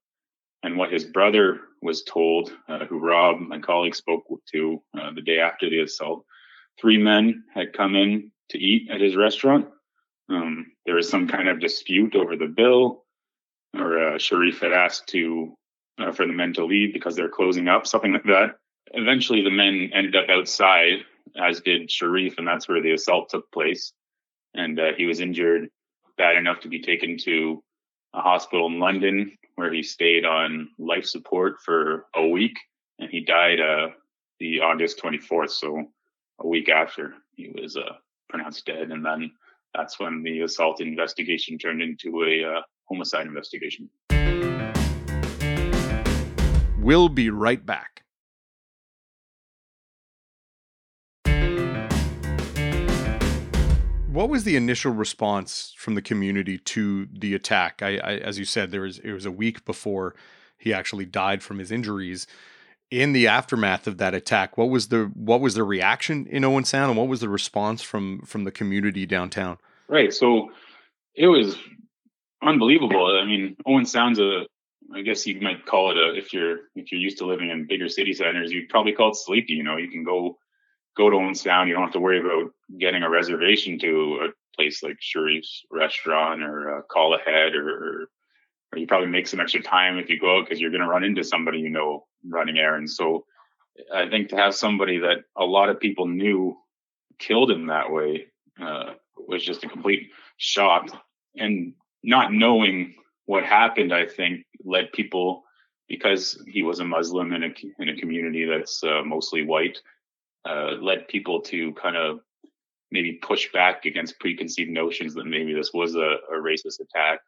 and 0.63 0.77
what 0.77 0.91
his 0.91 1.05
brother 1.05 1.61
was 1.81 2.03
told, 2.03 2.51
uh, 2.69 2.85
who 2.85 2.99
Rob, 2.99 3.39
my 3.39 3.59
colleague, 3.59 3.95
spoke 3.95 4.25
to 4.53 4.81
uh, 4.99 5.11
the 5.15 5.21
day 5.21 5.39
after 5.39 5.69
the 5.69 5.81
assault, 5.81 6.23
three 6.79 6.97
men 6.97 7.43
had 7.53 7.73
come 7.73 7.95
in 7.95 8.31
to 8.49 8.59
eat 8.59 8.89
at 8.91 9.01
his 9.01 9.15
restaurant. 9.15 9.67
Um, 10.29 10.67
there 10.85 10.95
was 10.95 11.09
some 11.09 11.27
kind 11.27 11.49
of 11.49 11.59
dispute 11.59 12.15
over 12.15 12.35
the 12.35 12.45
bill, 12.45 13.05
or 13.75 14.13
uh, 14.13 14.17
Sharif 14.19 14.61
had 14.61 14.71
asked 14.71 15.07
to 15.07 15.57
uh, 15.97 16.11
for 16.11 16.27
the 16.27 16.33
men 16.33 16.53
to 16.53 16.65
leave 16.65 16.93
because 16.93 17.15
they're 17.15 17.29
closing 17.29 17.67
up, 17.67 17.87
something 17.87 18.13
like 18.13 18.23
that. 18.25 18.57
Eventually, 18.93 19.43
the 19.43 19.49
men 19.49 19.89
ended 19.93 20.15
up 20.15 20.29
outside, 20.29 20.99
as 21.35 21.61
did 21.61 21.89
Sharif, 21.89 22.37
and 22.37 22.47
that's 22.47 22.69
where 22.69 22.81
the 22.81 22.93
assault 22.93 23.29
took 23.29 23.51
place 23.51 23.93
and 24.53 24.79
uh, 24.79 24.91
he 24.97 25.05
was 25.05 25.19
injured 25.19 25.69
bad 26.17 26.35
enough 26.35 26.59
to 26.61 26.69
be 26.69 26.81
taken 26.81 27.17
to 27.17 27.63
a 28.13 28.21
hospital 28.21 28.67
in 28.67 28.79
London 28.79 29.37
where 29.55 29.73
he 29.73 29.83
stayed 29.83 30.25
on 30.25 30.69
life 30.77 31.05
support 31.05 31.61
for 31.63 32.05
a 32.15 32.27
week, 32.27 32.57
and 32.99 33.09
he 33.09 33.21
died 33.21 33.59
uh, 33.59 33.89
the 34.39 34.61
August 34.61 35.01
24th, 35.01 35.51
so 35.51 35.85
a 36.39 36.47
week 36.47 36.69
after 36.69 37.13
he 37.35 37.53
was 37.61 37.77
uh, 37.77 37.93
pronounced 38.29 38.65
dead, 38.65 38.91
and 38.91 39.05
then 39.05 39.31
that's 39.73 39.99
when 39.99 40.23
the 40.23 40.41
assault 40.41 40.81
investigation 40.81 41.57
turned 41.57 41.81
into 41.81 42.23
a 42.23 42.57
uh, 42.57 42.61
homicide 42.89 43.27
investigation. 43.27 43.89
We'll 46.79 47.09
be 47.09 47.29
right 47.29 47.63
back. 47.63 48.03
What 54.11 54.29
was 54.29 54.43
the 54.43 54.55
initial 54.57 54.91
response 54.91 55.73
from 55.77 55.95
the 55.95 56.01
community 56.01 56.57
to 56.57 57.07
the 57.13 57.33
attack? 57.33 57.81
I, 57.81 57.97
I, 57.97 58.17
as 58.17 58.37
you 58.37 58.45
said, 58.45 58.71
there 58.71 58.81
was 58.81 58.99
it 58.99 59.13
was 59.13 59.25
a 59.25 59.31
week 59.31 59.63
before 59.65 60.15
he 60.57 60.73
actually 60.73 61.05
died 61.05 61.41
from 61.41 61.59
his 61.59 61.71
injuries. 61.71 62.27
In 62.89 63.13
the 63.13 63.27
aftermath 63.27 63.87
of 63.87 63.97
that 63.99 64.13
attack, 64.13 64.57
what 64.57 64.69
was 64.69 64.89
the 64.89 65.11
what 65.13 65.39
was 65.39 65.53
the 65.53 65.63
reaction 65.63 66.27
in 66.27 66.43
Owen 66.43 66.65
Sound, 66.65 66.91
and 66.91 66.99
what 66.99 67.07
was 67.07 67.21
the 67.21 67.29
response 67.29 67.81
from 67.81 68.21
from 68.23 68.43
the 68.43 68.51
community 68.51 69.05
downtown? 69.05 69.57
Right. 69.87 70.13
So 70.13 70.51
it 71.15 71.27
was 71.27 71.57
unbelievable. 72.43 73.17
I 73.17 73.25
mean, 73.25 73.55
Owen 73.65 73.85
Sound's 73.85 74.19
a 74.19 74.45
I 74.93 75.03
guess 75.03 75.25
you 75.25 75.39
might 75.39 75.65
call 75.65 75.91
it 75.91 75.97
a 75.97 76.17
if 76.17 76.33
you're 76.33 76.59
if 76.75 76.91
you're 76.91 76.99
used 76.99 77.19
to 77.19 77.25
living 77.25 77.49
in 77.49 77.65
bigger 77.65 77.87
city 77.87 78.11
centers, 78.11 78.51
you'd 78.51 78.67
probably 78.67 78.91
call 78.91 79.11
it 79.11 79.15
sleepy. 79.15 79.53
You 79.53 79.63
know, 79.63 79.77
you 79.77 79.89
can 79.89 80.03
go 80.03 80.37
go 80.95 81.09
to 81.09 81.35
Sound. 81.35 81.69
You 81.69 81.75
don't 81.75 81.83
have 81.83 81.93
to 81.93 81.99
worry 81.99 82.19
about 82.19 82.51
getting 82.77 83.03
a 83.03 83.09
reservation 83.09 83.79
to 83.79 84.19
a 84.23 84.55
place 84.55 84.83
like 84.83 84.97
Sharif's 84.99 85.65
restaurant 85.71 86.43
or 86.43 86.77
uh, 86.77 86.81
call 86.83 87.15
ahead 87.15 87.55
or, 87.55 87.69
or 87.69 88.07
you 88.75 88.87
probably 88.87 89.07
make 89.07 89.27
some 89.27 89.39
extra 89.39 89.61
time 89.61 89.97
if 89.97 90.09
you 90.09 90.19
go 90.19 90.41
because 90.41 90.59
you're 90.59 90.71
going 90.71 90.81
to 90.81 90.87
run 90.87 91.03
into 91.03 91.23
somebody 91.23 91.59
you 91.59 91.69
know 91.69 92.05
running 92.27 92.57
errands. 92.57 92.95
So 92.95 93.25
I 93.93 94.09
think 94.09 94.29
to 94.29 94.37
have 94.37 94.55
somebody 94.55 94.99
that 94.99 95.23
a 95.35 95.45
lot 95.45 95.69
of 95.69 95.79
people 95.79 96.07
knew 96.07 96.57
killed 97.19 97.51
him 97.51 97.67
that 97.67 97.91
way 97.91 98.27
uh, 98.61 98.93
was 99.15 99.43
just 99.43 99.63
a 99.63 99.69
complete 99.69 100.11
shock. 100.37 100.87
And 101.35 101.73
not 102.03 102.33
knowing 102.33 102.95
what 103.25 103.43
happened, 103.43 103.93
I 103.93 104.05
think, 104.05 104.45
led 104.63 104.91
people 104.91 105.43
because 105.87 106.41
he 106.47 106.63
was 106.63 106.79
a 106.79 106.85
Muslim 106.85 107.33
in 107.33 107.43
a 107.43 107.53
in 107.79 107.89
a 107.89 107.97
community 107.97 108.45
that's 108.45 108.83
uh, 108.83 109.01
mostly 109.05 109.45
white, 109.45 109.79
uh, 110.45 110.71
led 110.81 111.07
people 111.07 111.41
to 111.41 111.73
kind 111.73 111.95
of 111.95 112.19
maybe 112.91 113.13
push 113.13 113.51
back 113.51 113.85
against 113.85 114.19
preconceived 114.19 114.69
notions 114.69 115.13
that 115.13 115.25
maybe 115.25 115.53
this 115.53 115.71
was 115.73 115.95
a, 115.95 116.17
a 116.29 116.35
racist 116.35 116.79
attack, 116.79 117.19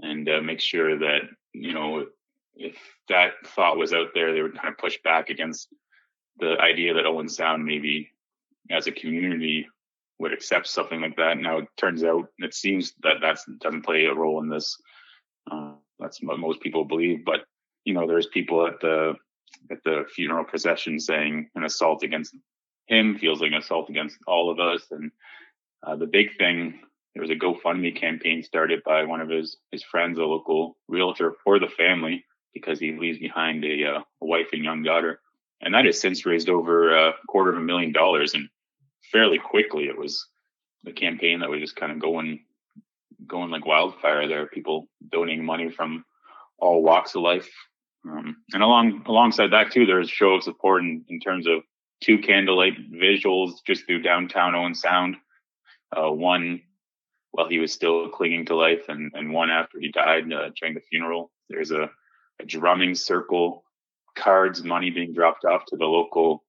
and 0.00 0.28
uh, 0.28 0.40
make 0.40 0.60
sure 0.60 0.98
that 0.98 1.20
you 1.52 1.72
know 1.72 2.06
if 2.56 2.76
that 3.08 3.32
thought 3.46 3.78
was 3.78 3.92
out 3.92 4.08
there, 4.14 4.32
they 4.32 4.42
would 4.42 4.56
kind 4.56 4.68
of 4.68 4.78
push 4.78 4.98
back 5.04 5.30
against 5.30 5.68
the 6.38 6.56
idea 6.60 6.94
that 6.94 7.06
Owen 7.06 7.28
Sound 7.28 7.64
maybe 7.64 8.10
as 8.70 8.86
a 8.86 8.92
community 8.92 9.66
would 10.18 10.32
accept 10.32 10.66
something 10.66 11.00
like 11.00 11.16
that. 11.16 11.38
Now 11.38 11.58
it 11.58 11.68
turns 11.76 12.02
out 12.02 12.26
it 12.38 12.54
seems 12.54 12.92
that 13.02 13.20
that 13.22 13.38
doesn't 13.60 13.84
play 13.84 14.06
a 14.06 14.14
role 14.14 14.42
in 14.42 14.48
this. 14.48 14.76
Uh, 15.50 15.74
that's 15.98 16.22
what 16.22 16.38
most 16.38 16.60
people 16.60 16.84
believe, 16.84 17.24
but 17.24 17.44
you 17.84 17.94
know, 17.94 18.06
there's 18.06 18.26
people 18.26 18.66
at 18.66 18.80
the 18.80 19.14
at 19.70 19.82
the 19.84 20.04
funeral 20.14 20.44
procession 20.44 20.98
saying 20.98 21.50
an 21.54 21.64
assault 21.64 22.02
against 22.02 22.34
him 22.86 23.18
feels 23.18 23.40
like 23.40 23.52
an 23.52 23.58
assault 23.58 23.90
against 23.90 24.16
all 24.26 24.50
of 24.50 24.58
us. 24.58 24.86
And 24.90 25.10
uh, 25.86 25.96
the 25.96 26.06
big 26.06 26.36
thing, 26.36 26.80
there 27.14 27.22
was 27.22 27.30
a 27.30 27.34
GoFundMe 27.34 27.98
campaign 27.98 28.42
started 28.42 28.82
by 28.84 29.04
one 29.04 29.20
of 29.20 29.28
his 29.28 29.56
his 29.72 29.82
friends, 29.82 30.18
a 30.18 30.22
local 30.22 30.76
realtor 30.88 31.34
for 31.44 31.58
the 31.58 31.68
family, 31.68 32.24
because 32.54 32.78
he 32.78 32.92
leaves 32.92 33.18
behind 33.18 33.64
a, 33.64 33.84
uh, 33.84 34.00
a 34.22 34.26
wife 34.26 34.48
and 34.52 34.64
young 34.64 34.82
daughter, 34.82 35.20
and 35.60 35.74
that 35.74 35.84
has 35.84 36.00
since 36.00 36.26
raised 36.26 36.48
over 36.48 36.96
a 36.96 37.12
quarter 37.28 37.50
of 37.50 37.58
a 37.58 37.60
million 37.60 37.92
dollars. 37.92 38.34
And 38.34 38.48
fairly 39.12 39.38
quickly, 39.38 39.84
it 39.84 39.98
was 39.98 40.26
the 40.84 40.92
campaign 40.92 41.40
that 41.40 41.50
was 41.50 41.60
just 41.60 41.76
kind 41.76 41.92
of 41.92 41.98
going 41.98 42.40
going 43.26 43.50
like 43.50 43.66
wildfire. 43.66 44.26
There, 44.28 44.42
are 44.42 44.46
people 44.46 44.88
donating 45.10 45.44
money 45.44 45.70
from 45.70 46.04
all 46.58 46.82
walks 46.82 47.14
of 47.14 47.22
life. 47.22 47.50
Um, 48.06 48.36
and 48.52 48.62
along 48.62 49.04
alongside 49.06 49.52
that 49.52 49.72
too, 49.72 49.86
there's 49.86 50.10
show 50.10 50.34
of 50.34 50.42
support 50.42 50.82
in, 50.82 51.04
in 51.08 51.20
terms 51.20 51.46
of 51.46 51.62
two 52.00 52.18
candlelight 52.18 52.74
visuals 52.92 53.54
just 53.66 53.86
through 53.86 54.02
downtown 54.02 54.54
Owen 54.54 54.74
Sound. 54.74 55.16
Uh, 55.96 56.10
one 56.10 56.60
while 57.30 57.48
he 57.48 57.58
was 57.58 57.72
still 57.72 58.08
clinging 58.08 58.46
to 58.46 58.56
life, 58.56 58.88
and, 58.88 59.12
and 59.14 59.32
one 59.32 59.50
after 59.50 59.78
he 59.78 59.90
died 59.90 60.32
uh, 60.32 60.50
during 60.58 60.74
the 60.74 60.80
funeral. 60.80 61.30
There's 61.48 61.70
a, 61.70 61.90
a, 62.40 62.44
drumming 62.44 62.94
circle, 62.94 63.64
cards, 64.16 64.62
money 64.64 64.90
being 64.90 65.14
dropped 65.14 65.44
off 65.44 65.64
to 65.66 65.76
the 65.76 65.84
local 65.84 66.44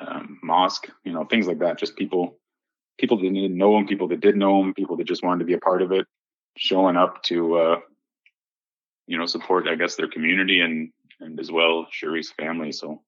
um, 0.00 0.38
mosque. 0.42 0.88
You 1.04 1.12
know, 1.12 1.24
things 1.24 1.46
like 1.46 1.60
that. 1.60 1.78
Just 1.78 1.96
people, 1.96 2.38
people 2.98 3.16
that 3.18 3.22
didn't 3.22 3.56
know 3.56 3.76
him, 3.78 3.86
people 3.86 4.08
that 4.08 4.20
did 4.20 4.36
know 4.36 4.60
him, 4.62 4.74
people 4.74 4.96
that 4.96 5.06
just 5.06 5.22
wanted 5.22 5.40
to 5.40 5.44
be 5.44 5.54
a 5.54 5.58
part 5.58 5.82
of 5.82 5.92
it, 5.92 6.06
showing 6.56 6.96
up 6.96 7.22
to, 7.24 7.56
uh, 7.56 7.80
you 9.06 9.18
know, 9.18 9.26
support, 9.26 9.68
I 9.68 9.74
guess, 9.74 9.96
their 9.96 10.08
community 10.08 10.60
and 10.60 10.90
and 11.20 11.40
as 11.40 11.50
well 11.50 11.86
Sharif's 11.92 12.32
family. 12.32 12.72
So 12.72 13.02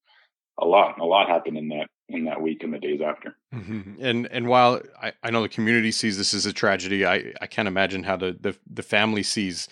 a 0.58 0.66
lot, 0.66 0.98
a 0.98 1.04
lot 1.04 1.28
happened 1.28 1.56
in 1.56 1.68
that 1.68 1.88
in 2.08 2.24
that 2.24 2.40
week 2.40 2.62
and 2.62 2.72
the 2.72 2.78
days 2.78 3.00
after. 3.00 3.36
Mm-hmm. 3.54 3.94
And 4.00 4.26
and 4.28 4.48
while 4.48 4.80
I, 5.00 5.12
I 5.22 5.30
know 5.30 5.42
the 5.42 5.48
community 5.48 5.92
sees 5.92 6.18
this 6.18 6.34
as 6.34 6.46
a 6.46 6.52
tragedy, 6.52 7.06
I, 7.06 7.32
I 7.40 7.46
can't 7.46 7.68
imagine 7.68 8.02
how 8.02 8.16
the, 8.16 8.36
the 8.40 8.56
the 8.70 8.82
family 8.82 9.22
sees 9.22 9.68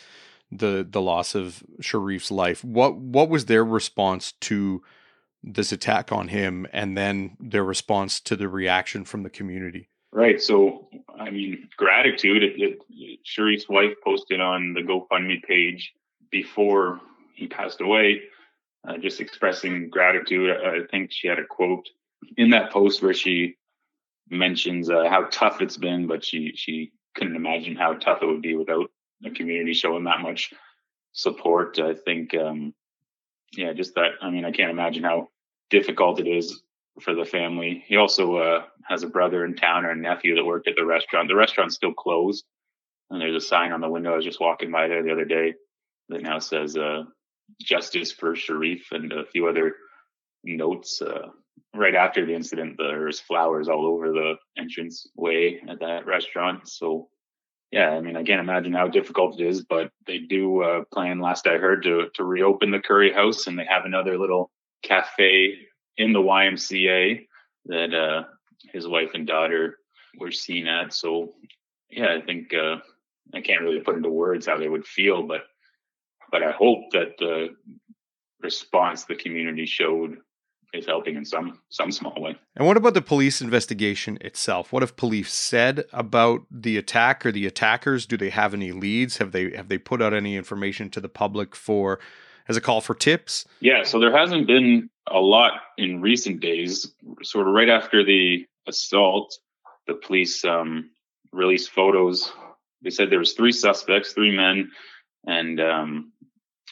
the 0.50 0.86
the 0.88 1.00
loss 1.00 1.34
of 1.34 1.62
Sharif's 1.80 2.30
life. 2.30 2.62
What 2.64 2.96
what 2.96 3.28
was 3.28 3.46
their 3.46 3.64
response 3.64 4.32
to 4.42 4.82
this 5.42 5.72
attack 5.72 6.12
on 6.12 6.28
him, 6.28 6.66
and 6.72 6.96
then 6.96 7.36
their 7.40 7.64
response 7.64 8.20
to 8.20 8.36
the 8.36 8.48
reaction 8.48 9.04
from 9.04 9.22
the 9.22 9.30
community? 9.30 9.88
Right. 10.12 10.40
So 10.40 10.88
I 11.18 11.30
mean, 11.30 11.68
gratitude. 11.76 12.42
It, 12.42 12.78
it, 12.90 13.18
Sharif's 13.24 13.68
wife 13.68 13.94
posted 14.04 14.40
on 14.40 14.74
the 14.74 14.82
GoFundMe 14.82 15.42
page 15.42 15.92
before 16.42 17.00
he 17.34 17.46
passed 17.46 17.80
away 17.80 18.20
uh, 18.86 18.98
just 18.98 19.20
expressing 19.20 19.88
gratitude. 19.90 20.50
I 20.50 20.86
think 20.90 21.10
she 21.12 21.28
had 21.28 21.38
a 21.38 21.46
quote 21.46 21.88
in 22.36 22.50
that 22.50 22.70
post 22.70 23.02
where 23.02 23.14
she 23.14 23.56
mentions 24.30 24.90
uh, 24.90 25.08
how 25.08 25.24
tough 25.30 25.60
it's 25.60 25.76
been, 25.76 26.06
but 26.06 26.24
she 26.24 26.52
she 26.54 26.92
couldn't 27.14 27.36
imagine 27.36 27.76
how 27.76 27.94
tough 27.94 28.22
it 28.22 28.26
would 28.26 28.42
be 28.42 28.54
without 28.54 28.90
the 29.20 29.30
community 29.30 29.72
showing 29.72 30.04
that 30.04 30.20
much 30.20 30.52
support. 31.12 31.78
I 31.78 31.94
think, 31.94 32.34
um, 32.34 32.74
yeah, 33.56 33.72
just 33.72 33.94
that. 33.94 34.12
I 34.22 34.30
mean, 34.30 34.44
I 34.44 34.52
can't 34.52 34.70
imagine 34.70 35.04
how 35.04 35.28
difficult 35.70 36.20
it 36.20 36.28
is 36.28 36.62
for 37.00 37.14
the 37.14 37.24
family. 37.24 37.84
He 37.86 37.96
also 37.96 38.36
uh, 38.36 38.64
has 38.88 39.02
a 39.02 39.08
brother 39.08 39.44
in 39.44 39.56
town 39.56 39.84
or 39.84 39.90
a 39.90 39.96
nephew 39.96 40.36
that 40.36 40.44
worked 40.44 40.68
at 40.68 40.76
the 40.76 40.84
restaurant. 40.84 41.28
The 41.28 41.34
restaurant's 41.34 41.74
still 41.74 41.92
closed, 41.92 42.44
and 43.10 43.20
there's 43.20 43.42
a 43.42 43.46
sign 43.46 43.72
on 43.72 43.80
the 43.80 43.90
window. 43.90 44.12
I 44.12 44.16
was 44.16 44.24
just 44.24 44.40
walking 44.40 44.70
by 44.70 44.88
there 44.88 45.02
the 45.02 45.12
other 45.12 45.24
day 45.24 45.54
that 46.08 46.22
now 46.22 46.38
says 46.38 46.76
uh, 46.76 47.02
justice 47.60 48.12
for 48.12 48.34
Sharif 48.34 48.88
and 48.92 49.12
a 49.12 49.26
few 49.26 49.48
other 49.48 49.74
notes. 50.44 51.00
Uh, 51.02 51.28
right 51.74 51.94
after 51.94 52.24
the 52.24 52.34
incident, 52.34 52.76
there's 52.78 53.20
flowers 53.20 53.68
all 53.68 53.86
over 53.86 54.10
the 54.10 54.34
entrance 54.58 55.06
way 55.16 55.60
at 55.68 55.80
that 55.80 56.06
restaurant. 56.06 56.68
So, 56.68 57.08
yeah, 57.70 57.90
I 57.90 58.00
mean, 58.00 58.16
I 58.16 58.22
can't 58.22 58.40
imagine 58.40 58.72
how 58.72 58.88
difficult 58.88 59.40
it 59.40 59.46
is, 59.46 59.64
but 59.64 59.90
they 60.06 60.18
do 60.18 60.62
uh, 60.62 60.84
plan. 60.92 61.20
Last 61.20 61.46
I 61.46 61.58
heard, 61.58 61.82
to 61.82 62.08
to 62.14 62.24
reopen 62.24 62.70
the 62.70 62.80
Curry 62.80 63.12
House, 63.12 63.46
and 63.46 63.58
they 63.58 63.66
have 63.68 63.84
another 63.84 64.18
little 64.18 64.50
cafe 64.82 65.54
in 65.96 66.12
the 66.12 66.20
YMCA 66.20 67.26
that 67.66 67.94
uh, 67.94 68.24
his 68.72 68.86
wife 68.86 69.10
and 69.14 69.26
daughter 69.26 69.78
were 70.18 70.30
seen 70.30 70.66
at. 70.66 70.92
So, 70.92 71.34
yeah, 71.90 72.14
I 72.14 72.20
think 72.24 72.54
uh, 72.54 72.76
I 73.34 73.40
can't 73.40 73.62
really 73.62 73.80
put 73.80 73.96
into 73.96 74.10
words 74.10 74.46
how 74.46 74.58
they 74.58 74.68
would 74.68 74.86
feel, 74.86 75.24
but 75.24 75.42
but 76.30 76.42
I 76.42 76.52
hope 76.52 76.90
that 76.92 77.16
the 77.18 77.48
response 78.40 79.04
the 79.04 79.14
community 79.14 79.66
showed 79.66 80.18
is 80.72 80.86
helping 80.86 81.16
in 81.16 81.24
some 81.24 81.60
some 81.68 81.90
small 81.90 82.14
way. 82.20 82.36
And 82.56 82.66
what 82.66 82.76
about 82.76 82.94
the 82.94 83.02
police 83.02 83.40
investigation 83.40 84.18
itself? 84.20 84.72
What 84.72 84.82
have 84.82 84.96
police 84.96 85.32
said 85.32 85.84
about 85.92 86.42
the 86.50 86.76
attack 86.76 87.24
or 87.24 87.32
the 87.32 87.46
attackers? 87.46 88.06
Do 88.06 88.16
they 88.16 88.30
have 88.30 88.54
any 88.54 88.72
leads? 88.72 89.18
Have 89.18 89.32
they 89.32 89.50
have 89.56 89.68
they 89.68 89.78
put 89.78 90.02
out 90.02 90.12
any 90.12 90.36
information 90.36 90.90
to 90.90 91.00
the 91.00 91.08
public 91.08 91.54
for 91.54 91.98
as 92.48 92.56
a 92.56 92.60
call 92.60 92.80
for 92.80 92.94
tips? 92.94 93.44
Yeah, 93.60 93.82
so 93.84 93.98
there 93.98 94.16
hasn't 94.16 94.46
been 94.46 94.90
a 95.06 95.20
lot 95.20 95.52
in 95.78 96.00
recent 96.00 96.40
days. 96.40 96.92
Sort 97.22 97.48
of 97.48 97.54
right 97.54 97.68
after 97.68 98.04
the 98.04 98.46
assault, 98.66 99.38
the 99.86 99.94
police 99.94 100.44
um, 100.44 100.90
released 101.32 101.70
photos. 101.70 102.30
They 102.82 102.90
said 102.90 103.10
there 103.10 103.18
was 103.18 103.32
three 103.32 103.52
suspects, 103.52 104.12
three 104.12 104.36
men, 104.36 104.70
and 105.26 105.60
um, 105.60 106.12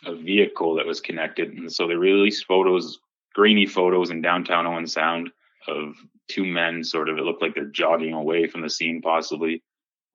a 0.07 0.15
vehicle 0.15 0.75
that 0.75 0.87
was 0.87 1.01
connected. 1.01 1.53
And 1.53 1.73
so 1.73 1.87
they 1.87 1.95
released 1.95 2.47
photos, 2.47 2.99
grainy 3.35 3.67
photos 3.67 4.11
in 4.11 4.23
downtown 4.23 4.67
Owen 4.67 4.87
Sound 4.87 5.31
of 5.69 5.95
two 6.29 6.45
men 6.45 6.85
sort 6.85 7.09
of, 7.09 7.19
it 7.19 7.23
looked 7.23 7.43
like 7.43 7.55
they're 7.55 7.65
jogging 7.67 8.15
away 8.15 8.47
from 8.47 8.63
the 8.63 8.71
scene, 8.71 9.01
possibly 9.01 9.63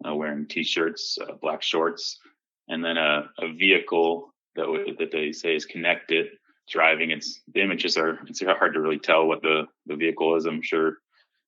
uh, 0.07 0.15
wearing 0.15 0.47
t-shirts, 0.47 1.17
uh, 1.21 1.33
black 1.41 1.61
shorts, 1.61 2.19
and 2.67 2.83
then 2.83 2.97
a, 2.97 3.29
a 3.39 3.53
vehicle 3.53 4.33
that, 4.55 4.63
w- 4.63 4.95
that 4.97 5.11
they 5.11 5.31
say 5.31 5.55
is 5.55 5.65
connected 5.65 6.27
driving. 6.69 7.09
It's 7.11 7.41
the 7.53 7.61
images 7.61 7.97
are, 7.97 8.19
it's 8.27 8.41
hard 8.41 8.73
to 8.75 8.81
really 8.81 8.99
tell 8.99 9.25
what 9.25 9.41
the, 9.41 9.67
the 9.87 9.95
vehicle 9.95 10.35
is, 10.35 10.45
I'm 10.45 10.61
sure. 10.61 10.97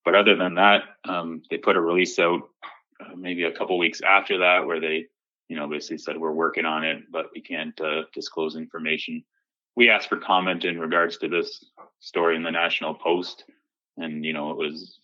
But 0.03 0.15
other 0.15 0.35
than 0.35 0.55
that, 0.55 0.81
um, 1.07 1.43
they 1.49 1.57
put 1.57 1.75
a 1.75 1.81
release 1.81 2.17
out 2.17 2.41
uh, 2.99 3.15
maybe 3.15 3.43
a 3.43 3.51
couple 3.51 3.77
weeks 3.77 4.01
after 4.01 4.39
that 4.39 4.65
where 4.65 4.79
they 4.79 5.05
you 5.51 5.57
know, 5.57 5.67
basically 5.67 5.97
said 5.97 6.17
we're 6.17 6.31
working 6.31 6.63
on 6.63 6.85
it, 6.85 7.03
but 7.11 7.25
we 7.35 7.41
can't 7.41 7.77
uh, 7.81 8.03
disclose 8.13 8.55
information. 8.55 9.21
We 9.75 9.89
asked 9.89 10.07
for 10.07 10.15
comment 10.15 10.63
in 10.63 10.79
regards 10.79 11.17
to 11.17 11.27
this 11.27 11.65
story 11.99 12.37
in 12.37 12.43
the 12.43 12.51
National 12.51 12.93
Post, 12.93 13.43
and 13.97 14.23
you 14.23 14.31
know, 14.31 14.51
it 14.51 14.57
was 14.57 15.01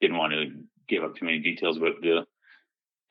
didn't 0.00 0.16
want 0.16 0.32
to 0.32 0.46
give 0.88 1.04
up 1.04 1.14
too 1.14 1.24
many 1.24 1.38
details 1.38 1.76
about 1.76 2.00
the 2.02 2.26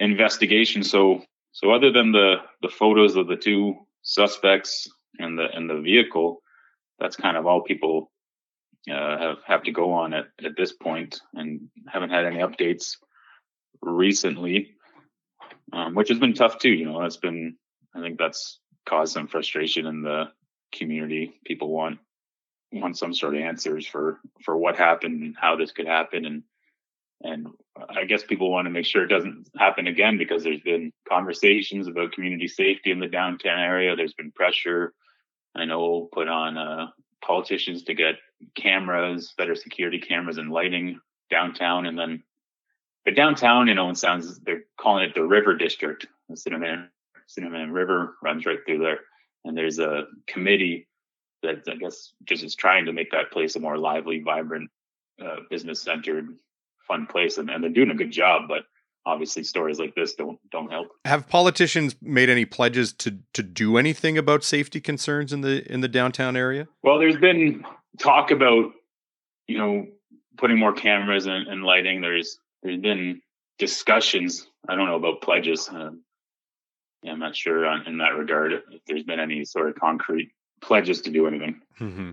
investigation. 0.02 0.84
So, 0.84 1.24
so 1.54 1.72
other 1.72 1.94
than 1.94 2.12
the 2.12 2.42
the 2.62 2.68
photos 2.68 3.16
of 3.16 3.28
the 3.28 3.38
two 3.38 3.76
suspects 4.02 4.90
and 5.18 5.40
the 5.40 5.46
and 5.54 5.70
the 5.70 5.80
vehicle, 5.80 6.42
that's 7.00 7.16
kind 7.16 7.38
of 7.38 7.46
all 7.46 7.62
people 7.62 8.12
uh, 8.92 9.18
have 9.18 9.38
have 9.48 9.64
to 9.64 9.72
go 9.72 9.94
on 9.94 10.14
at 10.14 10.26
at 10.44 10.58
this 10.58 10.74
point, 10.74 11.22
and 11.36 11.70
haven't 11.88 12.10
had 12.10 12.26
any 12.26 12.40
updates 12.40 12.98
recently 13.82 14.76
um, 15.76 15.94
which 15.94 16.10
has 16.10 16.20
been 16.20 16.34
tough 16.34 16.58
too. 16.58 16.72
You 16.72 16.86
know, 16.86 17.02
that's 17.02 17.18
been, 17.18 17.58
I 17.94 18.02
think 18.02 18.18
that's 18.18 18.60
caused 18.88 19.14
some 19.14 19.28
frustration 19.28 19.86
in 19.86 20.02
the 20.02 20.26
community. 20.74 21.40
People 21.46 21.70
want, 21.70 22.00
want 22.72 22.98
some 22.98 23.14
sort 23.14 23.36
of 23.36 23.42
answers 23.42 23.86
for, 23.86 24.20
for 24.44 24.58
what 24.58 24.78
happened 24.78 25.22
and 25.22 25.36
how 25.40 25.56
this 25.56 25.72
could 25.72 25.88
happen. 25.88 26.26
And 26.26 26.44
and 27.22 27.48
I 27.90 28.06
guess 28.06 28.24
people 28.24 28.52
want 28.52 28.66
to 28.66 28.72
make 28.72 28.86
sure 28.86 29.04
it 29.04 29.10
doesn't 29.10 29.48
happen 29.58 29.88
again 29.88 30.18
because 30.18 30.44
there's 30.44 30.62
been 30.62 30.92
conversations 31.08 31.88
about 31.88 32.12
community 32.12 32.48
safety 32.48 32.92
in 32.92 33.00
the 33.00 33.08
downtown 33.08 33.60
area. 33.60 33.96
There's 33.96 34.14
been 34.14 34.32
pressure, 34.32 34.94
I 35.56 35.66
know, 35.66 36.10
put 36.12 36.28
on 36.28 36.58
uh, 36.58 36.88
politicians 37.24 37.84
to 37.84 37.94
get 37.94 38.16
cameras, 38.56 39.34
better 39.38 39.56
security 39.56 40.00
cameras 40.00 40.38
and 40.38 40.52
lighting 40.52 41.00
downtown. 41.32 41.86
And 41.86 41.98
then 41.98 42.24
the 43.06 43.12
downtown 43.12 43.70
in 43.70 43.80
Owen 43.80 43.96
Sounds, 43.96 44.40
they're 44.40 44.64
calling 44.80 45.04
it 45.04 45.16
the 45.16 45.24
River 45.24 45.56
District. 45.56 46.08
The 46.30 46.38
Sydenham, 46.38 46.90
Sydenham 47.28 47.72
River 47.72 48.16
runs 48.24 48.46
right 48.46 48.60
through 48.66 48.80
there. 48.80 49.00
And 49.44 49.56
there's 49.56 49.80
a 49.80 50.06
committee 50.28 50.88
that 51.44 51.64
I 51.68 51.76
guess 51.76 52.14
just 52.24 52.44
is 52.44 52.56
trying 52.56 52.86
to 52.86 52.94
make 52.94 53.12
that 53.12 53.32
place 53.32 53.56
a 53.56 53.60
more 53.60 53.78
lively, 53.78 54.22
vibrant, 54.22 54.70
uh, 55.24 55.38
business 55.50 55.82
centered 55.82 56.28
fun 56.88 57.06
place, 57.06 57.38
and, 57.38 57.50
and 57.50 57.64
they're 57.64 57.72
doing 57.72 57.92
a 57.92 57.96
good 57.96 58.12
job. 58.12 58.44
But 58.48 58.64
obviously, 59.06 59.44
stories 59.44 59.80
like 59.80 59.96
this 59.96 60.16
don't 60.16 60.40
don't 60.52 60.72
help. 60.72 60.90
Have 61.06 61.28
politicians 61.28 61.96
made 62.02 62.30
any 62.30 62.46
pledges 62.46 62.94
to 62.94 63.20
to 63.34 63.44
do 63.44 63.78
anything 63.78 64.18
about 64.18 64.44
safety 64.44 64.82
concerns 64.82 65.32
in 65.34 65.42
the 65.42 65.72
in 65.72 65.82
the 65.82 65.88
downtown 65.88 66.36
area? 66.36 66.68
Well, 66.84 67.00
there's 67.00 67.18
been 67.18 67.64
talk 68.00 68.32
about 68.32 68.72
you 69.48 69.58
know 69.58 69.88
putting 70.38 70.58
more 70.58 70.74
cameras 70.74 71.26
and, 71.26 71.48
and 71.48 71.64
lighting. 71.64 72.02
There's 72.02 72.40
there's 72.64 72.82
been 72.82 73.22
discussions. 73.60 74.48
I 74.68 74.76
don't 74.76 74.88
know 74.88 74.96
about 74.96 75.22
pledges. 75.22 75.70
Uh, 75.70 75.92
yeah, 77.04 77.12
I'm 77.12 77.20
not 77.20 77.36
sure 77.36 77.66
on, 77.66 77.86
in 77.88 78.00
that 78.00 78.16
regard 78.16 78.54
if 78.54 78.82
there's 78.88 79.04
been 79.04 79.20
any 79.20 79.46
sort 79.46 79.70
of 79.70 79.76
concrete 79.76 80.32
pledges 80.62 81.02
to 81.02 81.12
do 81.12 81.28
anything. 81.28 81.62
Mm-hmm. 81.80 82.12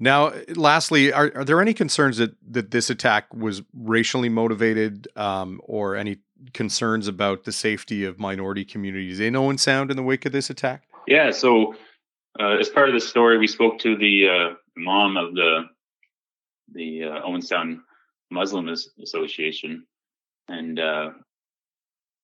Now, 0.00 0.32
lastly, 0.56 1.12
are, 1.12 1.30
are 1.34 1.44
there 1.44 1.60
any 1.60 1.74
concerns 1.74 2.16
that, 2.16 2.34
that 2.50 2.70
this 2.70 2.90
attack 2.90 3.32
was 3.32 3.62
racially 3.72 4.28
motivated 4.28 5.06
um, 5.16 5.60
or 5.64 5.94
any 5.94 6.18
concerns 6.52 7.06
about 7.06 7.44
the 7.44 7.52
safety 7.52 8.04
of 8.04 8.18
minority 8.18 8.64
communities 8.64 9.20
in 9.20 9.36
Owen 9.36 9.58
Sound 9.58 9.90
in 9.90 9.96
the 9.96 10.02
wake 10.02 10.26
of 10.26 10.32
this 10.32 10.50
attack? 10.50 10.82
Yeah, 11.06 11.30
so 11.30 11.74
uh, 12.40 12.56
as 12.58 12.68
part 12.68 12.88
of 12.88 12.94
the 12.94 13.00
story, 13.00 13.38
we 13.38 13.46
spoke 13.46 13.78
to 13.80 13.96
the 13.96 14.28
uh, 14.28 14.54
imam 14.76 15.16
of 15.16 15.34
the 15.34 15.64
the 16.74 17.04
uh, 17.04 17.20
Owen 17.24 17.42
Sound 17.42 17.80
Muslim 18.32 18.68
Association, 18.68 19.86
and 20.48 20.78
uh, 20.78 21.10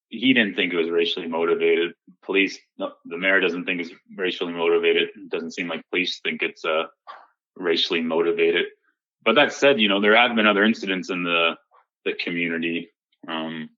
he 0.08 0.32
didn't 0.32 0.54
think 0.54 0.72
it 0.72 0.76
was 0.76 0.90
racially 0.90 1.26
motivated. 1.26 1.92
Police, 2.22 2.58
no, 2.78 2.92
the 3.04 3.18
mayor 3.18 3.40
doesn't 3.40 3.64
think 3.64 3.80
it's 3.80 3.90
racially 4.16 4.52
motivated. 4.52 5.10
It 5.14 5.28
doesn't 5.28 5.52
seem 5.52 5.68
like 5.68 5.88
police 5.90 6.20
think 6.20 6.42
it's 6.42 6.64
uh, 6.64 6.84
racially 7.56 8.00
motivated. 8.00 8.66
But 9.24 9.34
that 9.34 9.52
said, 9.52 9.80
you 9.80 9.88
know, 9.88 10.00
there 10.00 10.16
have 10.16 10.34
been 10.34 10.46
other 10.46 10.64
incidents 10.64 11.10
in 11.10 11.22
the 11.22 11.56
the 12.04 12.14
community. 12.14 12.90
Um, 13.26 13.70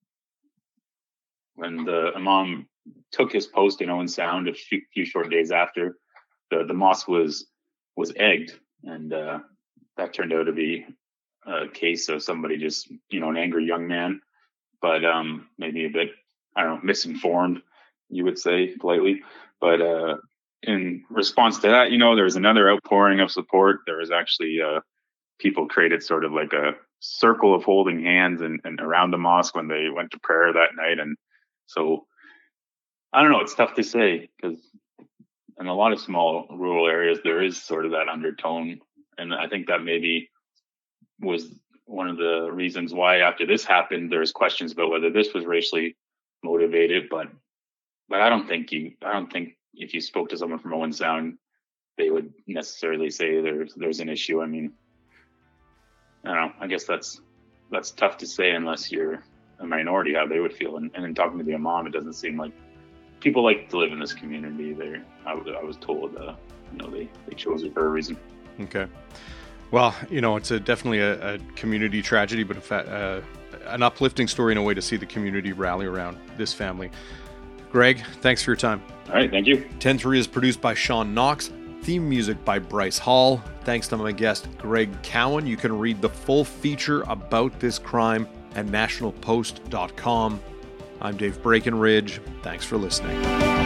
when 1.55 1.85
the 1.85 2.13
imam 2.15 2.69
took 3.13 3.33
his 3.33 3.47
post 3.47 3.81
in 3.81 3.91
Owen 3.91 4.09
Sound 4.09 4.49
a 4.49 4.55
few, 4.55 4.83
few 4.93 5.05
short 5.05 5.31
days 5.31 5.51
after, 5.51 5.97
the 6.51 6.65
the 6.65 6.75
mosque 6.75 7.09
was 7.09 7.47
was 7.97 8.13
egged, 8.17 8.53
and 8.85 9.13
uh, 9.13 9.41
that 9.97 10.15
turned 10.15 10.33
out 10.33 10.45
to 10.45 10.53
be 10.53 10.87
a 11.51 11.69
case 11.69 12.09
of 12.09 12.23
somebody 12.23 12.57
just, 12.57 12.91
you 13.11 13.21
know, 13.21 13.31
an 13.31 13.37
angry 13.37 13.67
young 13.67 13.89
man 13.89 14.21
but 14.81 15.05
um, 15.05 15.49
maybe 15.59 15.85
a 15.85 15.91
bit 15.91 16.11
I 16.57 16.65
don't 16.65 16.77
know 16.77 16.81
misinformed, 16.83 17.63
you 18.09 18.25
would 18.25 18.39
say 18.39 18.75
politely. 18.79 19.23
But 19.61 19.81
uh, 19.81 20.17
in 20.63 21.05
response 21.11 21.59
to 21.61 21.69
that, 21.69 21.91
you 21.91 21.99
know, 21.99 22.15
there 22.15 22.25
was 22.25 22.37
another 22.37 22.71
outpouring 22.71 23.21
of 23.21 23.31
support. 23.31 23.81
There 23.87 23.99
was 23.99 24.11
actually 24.11 24.59
uh, 24.61 24.81
people 25.39 25.69
created 25.69 26.03
sort 26.03 26.25
of 26.25 26.33
like 26.33 26.53
a 26.53 26.73
circle 27.01 27.55
of 27.55 27.65
holding 27.65 28.03
hands 28.03 28.41
and, 28.41 28.61
and 28.65 28.81
around 28.81 29.11
the 29.11 29.19
mosque 29.19 29.55
when 29.55 29.69
they 29.69 29.89
went 29.95 30.11
to 30.13 30.21
prayer 30.21 30.53
that 30.53 30.77
night, 30.77 30.99
and 30.99 31.17
so 31.67 32.07
I 33.13 33.23
don't 33.23 33.33
know. 33.33 33.41
It's 33.41 33.55
tough 33.55 33.75
to 33.75 33.83
say 33.83 34.29
because 34.41 34.59
in 35.59 35.67
a 35.67 35.75
lot 35.75 35.93
of 35.93 36.01
small 36.01 36.47
rural 36.51 36.89
areas 36.89 37.19
there 37.23 37.43
is 37.43 37.63
sort 37.63 37.85
of 37.85 37.93
that 37.93 38.09
undertone, 38.09 38.81
and 39.19 39.35
I 39.35 39.47
think 39.47 39.69
that 39.69 39.83
maybe 39.83 40.30
was 41.21 41.53
one 41.87 42.09
of 42.09 42.17
the 42.17 42.51
reasons 42.53 42.95
why 42.95 43.19
after 43.19 43.47
this 43.47 43.65
happened, 43.65 44.13
there's 44.13 44.33
questions 44.33 44.73
about 44.73 44.91
whether 44.91 45.11
this 45.11 45.35
was 45.35 45.45
racially 45.45 45.97
motivated, 46.43 47.09
but 47.11 47.29
but 48.09 48.21
I 48.21 48.29
don't 48.29 48.47
think 48.47 48.73
you 48.73 48.93
I 49.05 49.13
don't 49.13 49.31
think 49.31 49.57
if 49.75 49.95
you 49.95 50.01
spoke 50.01 50.29
to 50.31 50.37
someone 50.37 50.59
from 50.59 50.75
Owen 50.75 50.93
Sound, 50.93 51.39
they 51.97 52.11
would 52.11 52.33
necessarily 52.47 53.11
say 53.11 53.41
there's 53.41 53.75
there's 53.75 54.01
an 54.01 54.09
issue. 54.09 54.43
I 54.43 54.47
mean, 54.47 54.73
I 56.25 56.35
don't 56.35 56.37
know. 56.37 56.53
I 56.61 56.67
guess 56.67 56.85
that's 56.85 57.21
that's 57.71 57.91
tough 57.91 58.19
to 58.19 58.27
say 58.27 58.51
unless 58.51 58.91
you're 58.91 59.23
a 59.59 59.67
minority 59.67 60.15
how 60.15 60.27
they 60.27 60.41
would 60.41 60.53
feel. 60.53 60.77
And, 60.77 60.91
and 60.95 61.05
in 61.05 61.15
talking 61.15 61.39
to 61.39 61.45
the 61.45 61.55
imam, 61.55 61.87
it 61.87 61.93
doesn't 61.93 62.15
seem 62.15 62.37
like 62.37 62.53
people 63.21 63.45
like 63.45 63.69
to 63.71 63.79
live 63.79 63.93
in 63.93 64.01
this 64.01 64.13
community. 64.13 64.73
They 64.73 65.01
I, 65.27 65.33
I 65.33 65.63
was 65.63 65.77
told, 65.77 66.17
uh, 66.17 66.35
you 66.73 66.79
know, 66.79 66.91
they 66.91 67.09
they 67.27 67.35
chose 67.35 67.63
it 67.63 67.75
for 67.75 67.87
a 67.87 67.89
reason. 67.89 68.17
Okay. 68.61 68.87
Well, 69.71 69.95
you 70.11 70.21
know, 70.21 70.37
it's 70.37 70.51
a, 70.51 70.59
definitely 70.59 70.99
a, 70.99 71.35
a, 71.35 71.39
community 71.55 72.03
tragedy, 72.03 72.43
but 72.43 72.63
fa- 72.63 73.23
uh, 73.55 73.69
an 73.69 73.83
uplifting 73.83 74.27
story 74.27 74.53
in 74.53 74.59
a 74.59 74.63
way 74.63 74.75
to 74.75 74.83
see 74.83 74.97
the 74.97 75.07
community 75.07 75.53
rally 75.53 75.87
around 75.87 76.19
this 76.37 76.53
family. 76.53 76.91
Greg, 77.71 78.03
thanks 78.21 78.43
for 78.43 78.51
your 78.51 78.57
time. 78.57 78.83
All 79.09 79.15
right, 79.15 79.31
thank 79.31 79.47
you. 79.47 79.65
10 79.79 79.99
3 79.99 80.19
is 80.19 80.27
produced 80.27 80.61
by 80.61 80.75
Sean 80.75 81.15
Knox, 81.15 81.53
theme 81.83 82.09
music 82.09 82.45
by 82.45 82.59
Bryce 82.59 82.99
Hall. 82.99 83.43
Thanks 83.63 83.87
to 83.89 83.97
my 83.97 84.13
guest, 84.13 84.49
Greg 84.59 84.91
Cowan. 85.03 85.47
You 85.47 85.57
can 85.57 85.79
read 85.79 86.01
the 86.01 86.09
full 86.09 86.45
feature 86.45 87.03
about 87.03 87.59
this 87.61 87.79
crime 87.79 88.27
at 88.57 88.67
nationalpost.com. 88.67 90.41
I'm 91.01 91.17
Dave 91.17 91.41
Breakenridge. 91.43 92.21
Thanks 92.43 92.65
for 92.65 92.77
listening. 92.77 93.60